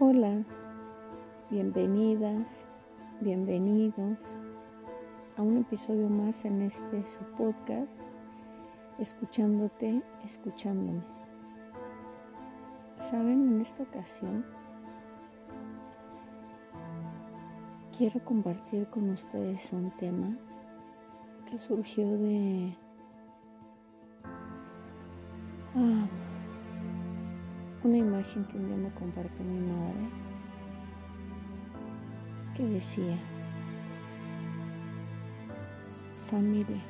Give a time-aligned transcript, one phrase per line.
[0.00, 0.42] Hola,
[1.50, 2.66] bienvenidas,
[3.20, 4.36] bienvenidos
[5.36, 8.00] a un episodio más en este su podcast,
[8.98, 11.04] escuchándote, escuchándome.
[12.98, 14.44] Saben, en esta ocasión
[17.96, 20.36] quiero compartir con ustedes un tema
[21.48, 22.76] que surgió de
[25.76, 26.08] ah,
[27.84, 30.08] una imagen que un día me compartió mi madre
[32.56, 33.18] que decía,
[36.30, 36.82] familia,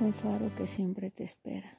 [0.00, 1.78] un faro que siempre te espera.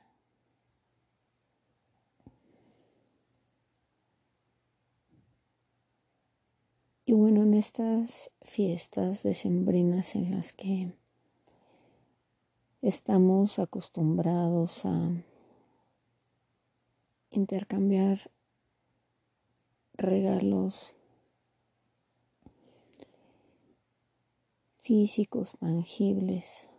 [7.07, 10.91] Y bueno, en estas fiestas decembrinas en las que
[12.81, 15.11] estamos acostumbrados a
[17.35, 18.31] intercambiar
[19.93, 20.95] regalos
[24.81, 26.69] físicos, tangibles.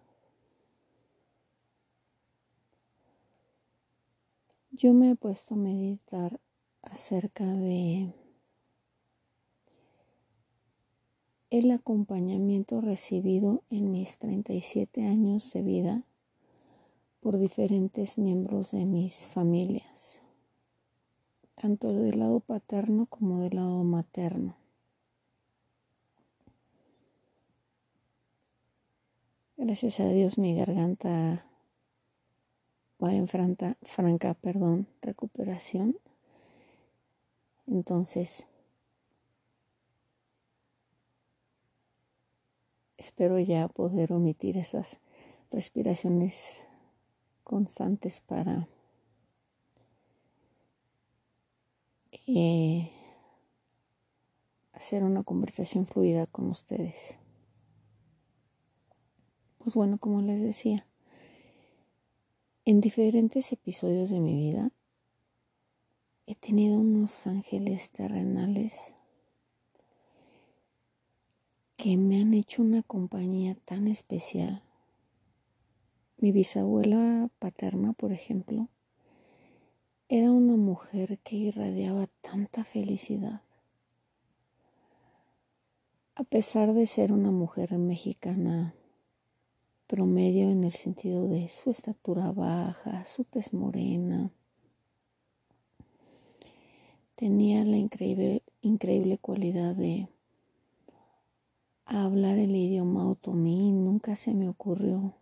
[4.71, 6.41] Yo me he puesto a meditar
[6.83, 8.13] acerca de
[11.51, 16.03] el acompañamiento recibido en mis 37 años de vida
[17.21, 20.26] por diferentes miembros de mis familias
[21.57, 24.57] tanto del lado paterno como del lado materno.
[29.57, 31.45] Gracias a Dios mi garganta
[33.03, 35.97] va en franca, franca perdón, recuperación.
[37.67, 38.47] Entonces,
[42.99, 45.01] espero ya poder omitir esas
[45.51, 46.65] respiraciones
[47.45, 48.69] constantes para
[52.27, 52.91] eh,
[54.73, 57.19] hacer una conversación fluida con ustedes.
[59.59, 60.87] Pues bueno, como les decía,
[62.65, 64.71] en diferentes episodios de mi vida
[66.27, 68.93] he tenido unos ángeles terrenales
[71.77, 74.63] que me han hecho una compañía tan especial.
[76.19, 78.69] Mi bisabuela paterna, por ejemplo,
[80.09, 83.43] era una mujer que irradiaba tanta felicidad.
[86.15, 88.75] A pesar de ser una mujer mexicana
[89.89, 94.31] promedio en el sentido de su estatura baja, su tez morena,
[97.17, 100.09] tenía la increíble, increíble cualidad de
[101.85, 103.73] hablar el idioma otomí.
[103.73, 105.15] Nunca se me ocurrió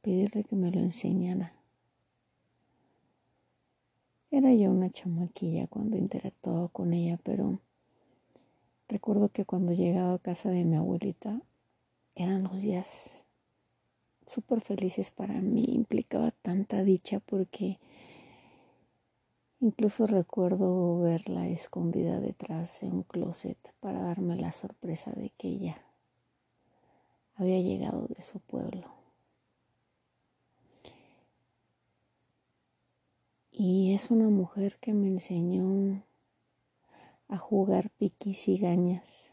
[0.00, 1.61] pedirle que me lo enseñara.
[4.34, 7.60] Era yo una chamaquilla cuando interactuaba con ella, pero
[8.88, 11.42] recuerdo que cuando llegaba a casa de mi abuelita
[12.14, 13.26] eran los días
[14.26, 17.78] súper felices para mí, implicaba tanta dicha porque
[19.60, 25.82] incluso recuerdo verla escondida detrás de un closet para darme la sorpresa de que ella
[27.34, 29.01] había llegado de su pueblo.
[33.54, 36.02] Y es una mujer que me enseñó
[37.28, 39.30] a jugar piquis y gañas,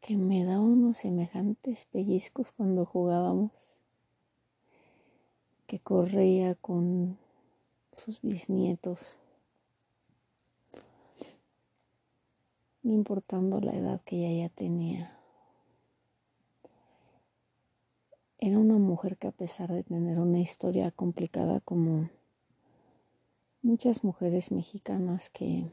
[0.00, 3.52] que me daba unos semejantes pellizcos cuando jugábamos,
[5.68, 7.16] que corría con
[7.96, 9.20] sus bisnietos,
[12.82, 15.15] no importando la edad que ella ya tenía.
[18.38, 22.10] Era una mujer que a pesar de tener una historia complicada como
[23.62, 25.64] muchas mujeres mexicanas que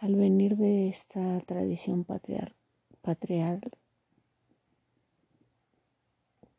[0.00, 2.54] al venir de esta tradición patriar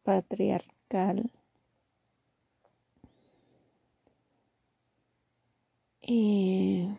[0.04, 1.32] patriarcal
[6.02, 6.98] eh,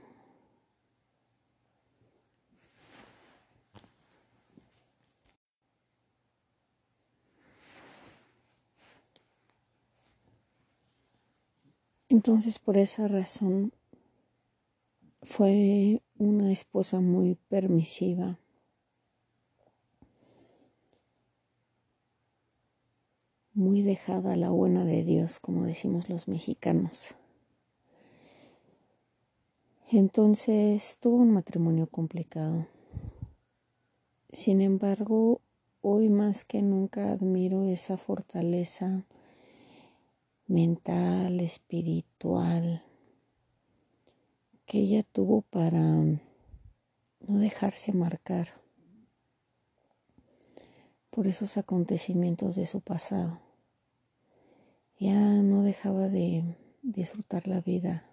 [12.27, 13.71] Entonces por esa razón
[15.21, 18.39] fue una esposa muy permisiva.
[23.53, 27.15] Muy dejada a la buena de Dios, como decimos los mexicanos.
[29.91, 32.67] Entonces tuvo un matrimonio complicado.
[34.33, 35.43] Sin embargo,
[35.83, 39.05] hoy más que nunca admiro esa fortaleza
[40.47, 42.83] mental, espiritual,
[44.67, 48.61] que ella tuvo para no dejarse marcar
[51.11, 53.41] por esos acontecimientos de su pasado.
[54.99, 58.11] Ya no dejaba de disfrutar la vida,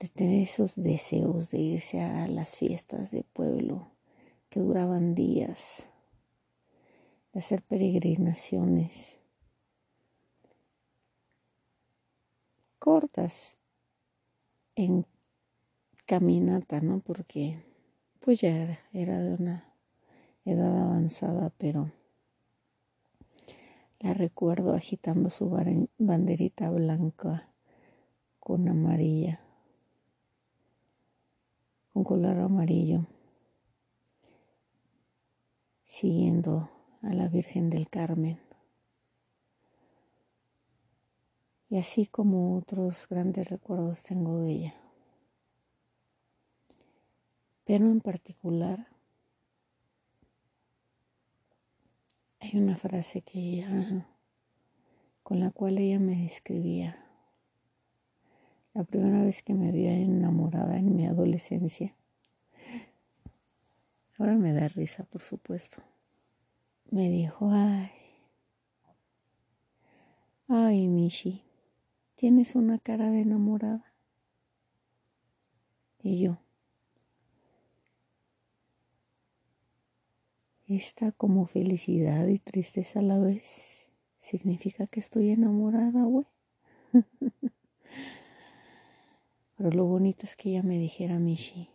[0.00, 3.92] de tener esos deseos de irse a las fiestas de pueblo
[4.48, 5.88] que duraban días,
[7.32, 9.17] de hacer peregrinaciones
[12.78, 13.58] cortas
[14.74, 15.06] en
[16.06, 17.00] caminata, ¿no?
[17.00, 17.62] Porque
[18.20, 19.74] pues ya era de una
[20.44, 21.90] edad avanzada, pero
[24.00, 25.50] la recuerdo agitando su
[25.98, 27.48] banderita blanca
[28.38, 29.40] con amarilla,
[31.92, 33.06] con color amarillo,
[35.84, 36.70] siguiendo
[37.02, 38.47] a la Virgen del Carmen.
[41.70, 44.74] Y así como otros grandes recuerdos tengo de ella.
[47.64, 48.86] Pero en particular
[52.40, 54.06] hay una frase que ella,
[55.22, 57.04] con la cual ella me describía
[58.72, 61.94] la primera vez que me vi enamorada en mi adolescencia.
[64.16, 65.82] Ahora me da risa, por supuesto.
[66.90, 67.90] Me dijo, ay,
[70.48, 71.47] ay, Mishi,
[72.18, 73.94] tienes una cara de enamorada.
[76.02, 76.38] Y yo,
[80.66, 83.88] esta como felicidad y tristeza a la vez
[84.18, 86.26] significa que estoy enamorada, güey.
[89.56, 91.70] Pero lo bonito es que ella me dijera Mishi.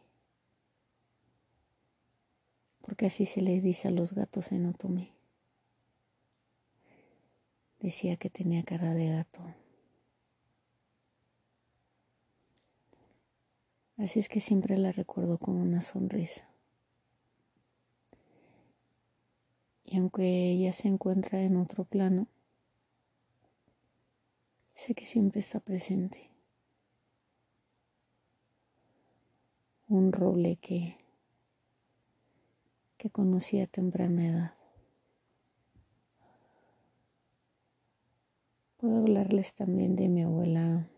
[2.81, 5.13] Porque así se le dice a los gatos en Otomí.
[7.80, 9.62] Decía que tenía cara de gato.
[14.03, 16.45] Así es que siempre la recuerdo con una sonrisa.
[19.85, 22.27] Y aunque ella se encuentra en otro plano,
[24.73, 26.29] sé que siempre está presente.
[29.88, 30.97] Un roble que,
[32.97, 34.53] que conocí a temprana edad.
[38.75, 40.89] Puedo hablarles también de mi abuela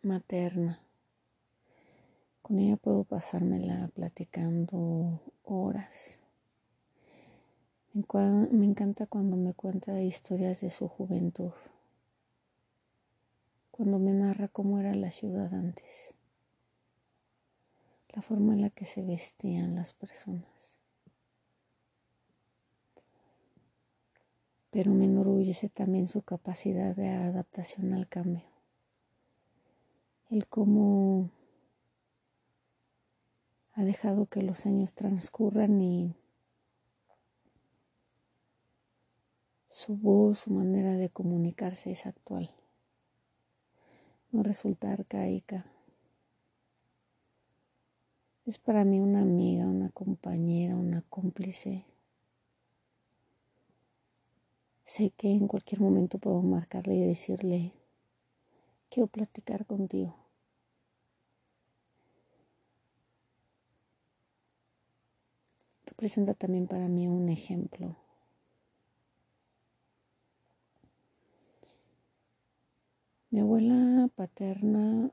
[0.00, 0.81] materna.
[2.42, 6.18] Con ella puedo pasármela platicando horas.
[7.94, 11.52] Me encanta cuando me cuenta historias de su juventud,
[13.70, 16.14] cuando me narra cómo era la ciudad antes,
[18.08, 20.78] la forma en la que se vestían las personas.
[24.70, 28.46] Pero me enorgullece también su capacidad de adaptación al cambio,
[30.30, 31.30] el cómo
[33.74, 36.14] ha dejado que los años transcurran y
[39.68, 42.50] su voz, su manera de comunicarse es actual.
[44.30, 45.66] No resulta arcaica.
[48.44, 51.84] Es para mí una amiga, una compañera, una cómplice.
[54.84, 57.72] Sé que en cualquier momento puedo marcarle y decirle,
[58.90, 60.21] quiero platicar contigo.
[66.02, 67.96] Representa también para mí un ejemplo.
[73.30, 75.12] Mi abuela paterna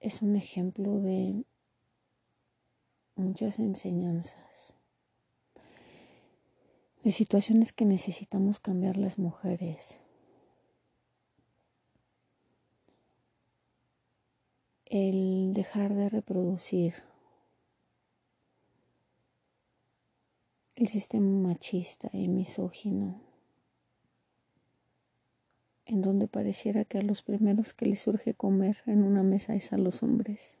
[0.00, 1.44] es un ejemplo de
[3.14, 4.74] muchas enseñanzas,
[7.04, 10.00] de situaciones que necesitamos cambiar las mujeres.
[14.86, 16.94] El dejar de reproducir
[20.78, 23.20] el sistema machista y misógino,
[25.86, 29.72] en donde pareciera que a los primeros que les surge comer en una mesa es
[29.72, 30.56] a los hombres,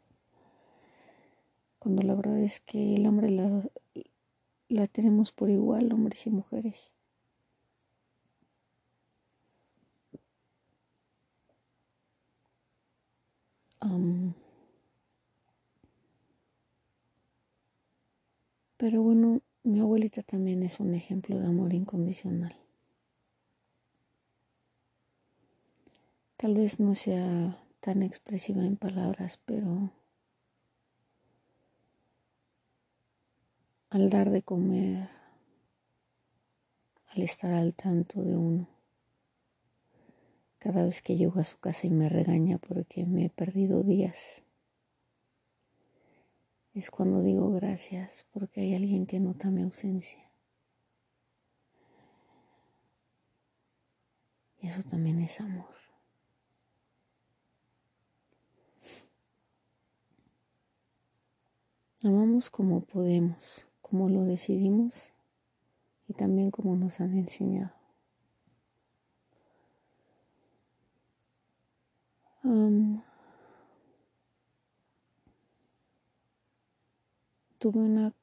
[1.78, 3.62] cuando la verdad es que el hombre la,
[4.68, 6.92] la tenemos por igual, hombres y mujeres.
[18.76, 22.56] pero bueno, mi abuelita también es un ejemplo de amor incondicional.
[26.38, 29.90] Tal vez no sea tan expresiva en palabras, pero
[33.90, 35.10] al dar de comer,
[37.08, 38.68] al estar al tanto de uno,
[40.58, 44.42] cada vez que llego a su casa y me regaña porque me he perdido días.
[46.78, 50.30] Es cuando digo gracias porque hay alguien que nota mi ausencia.
[54.60, 55.74] Y eso también es amor.
[62.04, 65.12] Amamos como podemos, como lo decidimos
[66.06, 67.72] y también como nos han enseñado.
[77.58, 78.14] Tuve una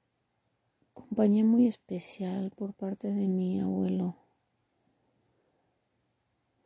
[0.94, 4.16] compañía muy especial por parte de mi abuelo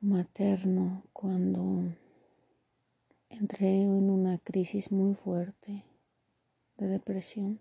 [0.02, 1.96] materno cuando
[3.30, 5.84] entré en una crisis muy fuerte
[6.78, 7.60] de depresión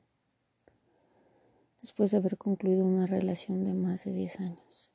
[1.80, 4.90] después de haber concluido una relación de más de 10 años.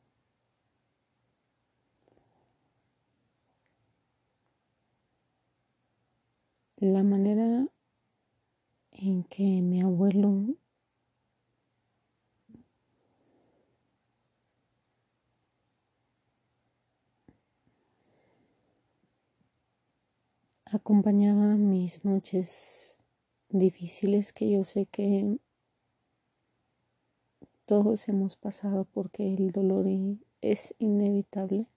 [6.78, 7.73] La manera
[9.06, 10.56] en que mi abuelo
[20.64, 22.98] acompañaba mis noches
[23.50, 25.38] difíciles que yo sé que
[27.66, 29.86] todos hemos pasado porque el dolor
[30.42, 31.68] es inevitable.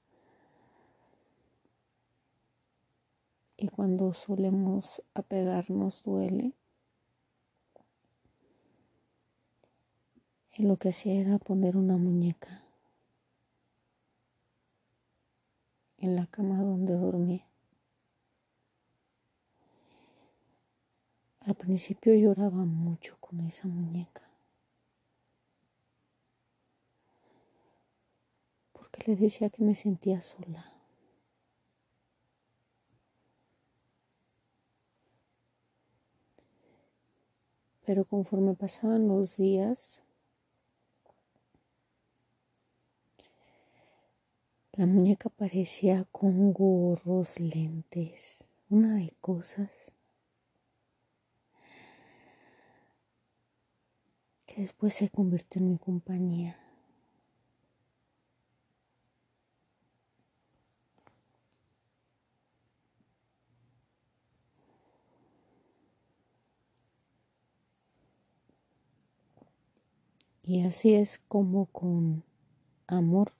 [3.56, 6.54] Y cuando solemos apegarnos duele.
[10.58, 12.62] Y lo que hacía era poner una muñeca
[15.98, 17.46] en la cama donde dormía.
[21.40, 24.22] Al principio lloraba mucho con esa muñeca.
[28.72, 30.72] Porque le decía que me sentía sola.
[37.84, 40.02] Pero conforme pasaban los días,
[44.76, 49.92] la muñeca parecía con gorros, lentes, una de cosas.
[54.56, 56.58] después se convirtió en mi compañía.
[70.42, 72.22] Y así es como con
[72.86, 73.32] amor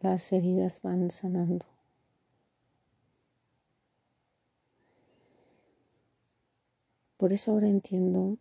[0.00, 1.66] las heridas van sanando.
[7.16, 8.36] Por eso ahora entiendo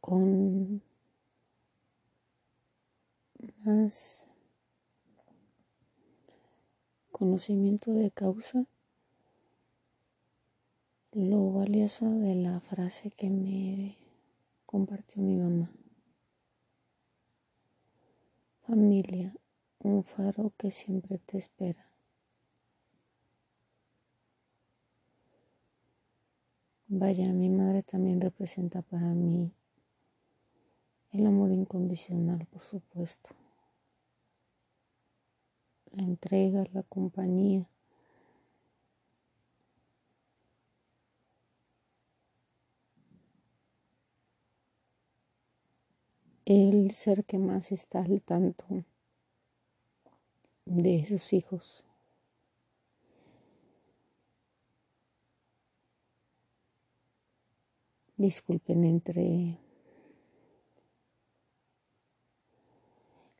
[0.00, 0.82] con
[3.64, 4.26] más
[7.10, 8.66] conocimiento de causa
[11.12, 13.96] lo valioso de la frase que me
[14.66, 15.70] compartió mi mamá.
[18.66, 19.34] Familia,
[19.80, 21.86] un faro que siempre te espera.
[26.88, 29.52] Vaya, mi madre también representa para mí
[31.12, 33.34] el amor incondicional, por supuesto.
[35.92, 37.68] La entrega, la compañía.
[46.46, 48.66] El ser que más está al tanto
[50.66, 51.84] de sus hijos.
[58.16, 59.58] Disculpen entre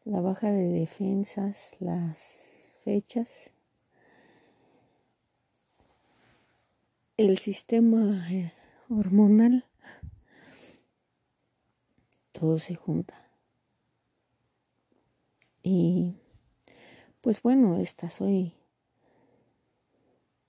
[0.05, 2.49] la baja de defensas, las
[2.85, 3.53] fechas,
[7.17, 8.27] el sistema
[8.89, 9.65] hormonal,
[12.35, 13.15] todo se junta.
[15.63, 16.17] Y
[17.21, 18.55] pues bueno, esta soy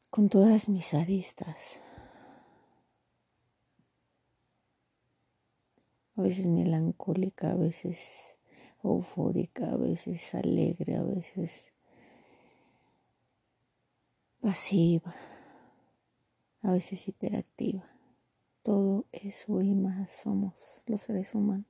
[0.09, 1.81] con todas mis aristas.
[6.17, 8.35] A veces melancólica, a veces
[8.83, 11.71] eufórica, a veces alegre, a veces
[14.41, 15.13] pasiva,
[16.61, 17.94] a veces hiperactiva.
[18.65, 21.67] Todo eso y más somos los seres humanos.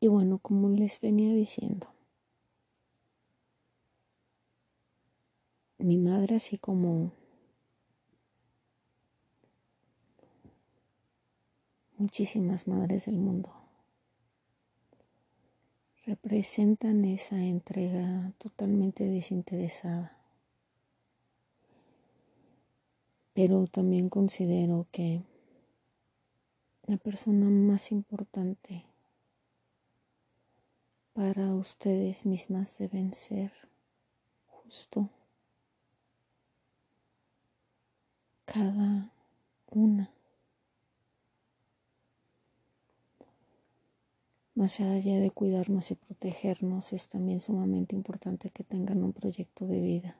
[0.00, 1.86] Y bueno, como les venía diciendo,
[5.78, 7.10] mi madre así como
[11.96, 13.50] muchísimas madres del mundo.
[16.04, 20.13] Representan esa entrega totalmente desinteresada.
[23.34, 25.22] Pero también considero que
[26.86, 28.84] la persona más importante
[31.14, 33.52] para ustedes mismas deben ser
[34.46, 35.10] justo
[38.44, 39.10] cada
[39.70, 40.10] una.
[44.54, 49.80] Más allá de cuidarnos y protegernos, es también sumamente importante que tengan un proyecto de
[49.80, 50.16] vida.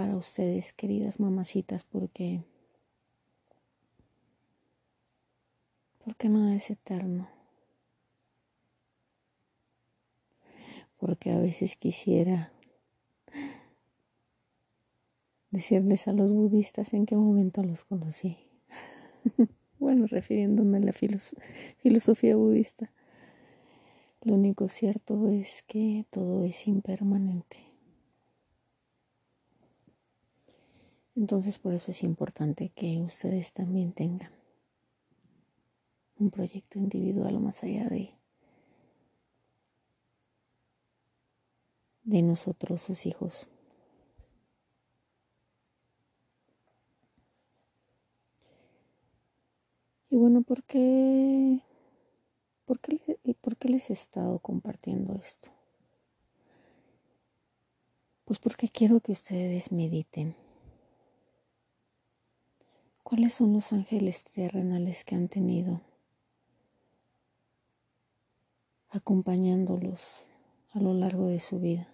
[0.00, 2.40] Para ustedes, queridas mamacitas, porque
[6.02, 7.28] porque nada es eterno.
[10.98, 12.50] Porque a veces quisiera
[15.50, 18.38] decirles a los budistas en qué momento los conocí.
[19.78, 22.90] bueno, refiriéndome a la filosofía budista.
[24.22, 27.69] Lo único cierto es que todo es impermanente.
[31.16, 34.30] Entonces por eso es importante que ustedes también tengan
[36.18, 38.14] un proyecto individual más allá de,
[42.04, 43.48] de nosotros, sus hijos.
[50.10, 51.60] Y bueno, ¿por qué,
[52.66, 53.00] por qué,
[53.40, 55.50] por qué les he estado compartiendo esto?
[58.24, 60.34] Pues porque quiero que ustedes mediten.
[63.10, 65.80] ¿Cuáles son los ángeles terrenales que han tenido
[68.88, 70.26] acompañándolos
[70.70, 71.92] a lo largo de su vida?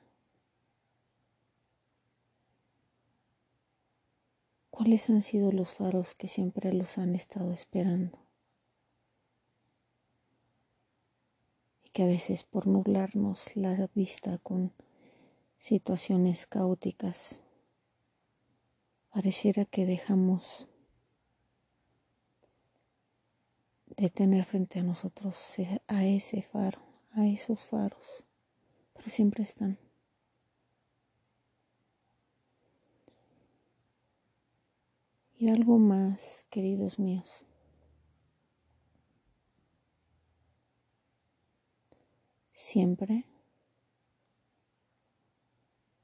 [4.69, 8.19] ¿Cuáles han sido los faros que siempre los han estado esperando?
[11.83, 14.71] Y que a veces por nublarnos la vista con
[15.57, 17.43] situaciones caóticas,
[19.09, 20.69] pareciera que dejamos
[23.97, 25.57] de tener frente a nosotros
[25.87, 26.81] a ese faro,
[27.13, 28.25] a esos faros,
[28.95, 29.79] pero siempre están.
[35.39, 37.45] Y algo más, queridos míos.
[42.53, 43.25] Siempre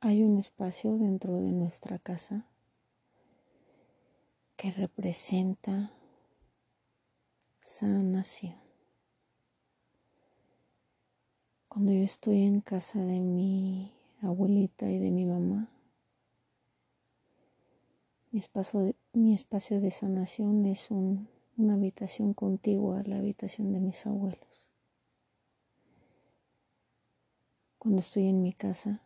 [0.00, 2.46] hay un espacio dentro de nuestra casa
[4.56, 5.92] que representa
[7.62, 8.56] sanación.
[11.68, 15.70] Cuando yo estoy en casa de mi abuelita y de mi mamá,
[18.30, 23.80] mi espacio de, mi espacio de sanación es una habitación contigua a la habitación de
[23.80, 24.68] mis abuelos.
[27.78, 29.00] Cuando estoy en mi casa,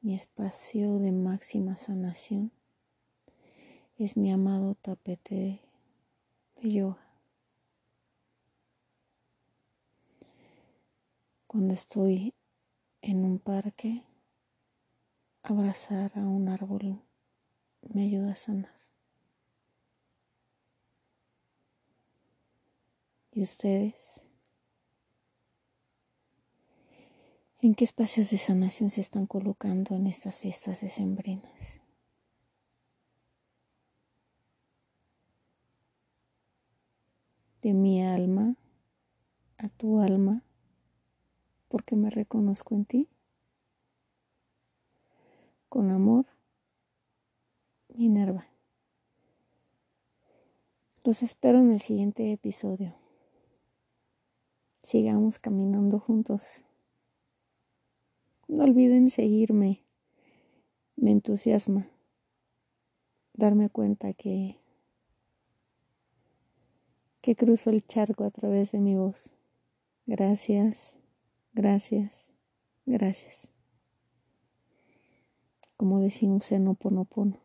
[0.00, 2.50] mi espacio de máxima sanación
[3.96, 5.60] es mi amado tapete
[6.62, 7.06] de yoga.
[11.46, 12.34] Cuando estoy
[13.02, 14.04] en un parque,
[15.42, 17.02] abrazar a un árbol
[17.82, 18.74] me ayuda a sanar.
[23.32, 24.24] ¿Y ustedes?
[27.62, 31.79] ¿En qué espacios de sanación se están colocando en estas fiestas decembrinas?
[37.62, 38.56] De mi alma
[39.58, 40.42] a tu alma,
[41.68, 43.08] porque me reconozco en ti.
[45.68, 46.26] Con amor
[47.94, 48.46] Minerva.
[51.04, 52.94] Los espero en el siguiente episodio.
[54.82, 56.62] Sigamos caminando juntos.
[58.48, 59.84] No olviden seguirme.
[60.96, 61.88] Me entusiasma
[63.34, 64.59] darme cuenta que
[67.20, 69.34] que cruzo el charco a través de mi voz.
[70.06, 70.98] Gracias,
[71.52, 72.32] gracias,
[72.86, 73.52] gracias.
[75.76, 77.38] Como decimos en Oponopono.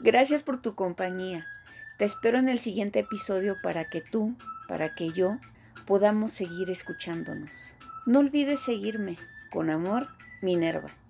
[0.00, 1.46] Gracias por tu compañía.
[1.98, 4.36] Te espero en el siguiente episodio para que tú,
[4.68, 5.38] para que yo,
[5.86, 7.74] podamos seguir escuchándonos.
[8.04, 9.16] No olvides seguirme.
[9.50, 10.08] Con amor,
[10.42, 11.03] Minerva.